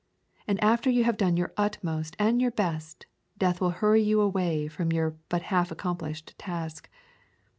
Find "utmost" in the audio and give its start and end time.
1.57-2.15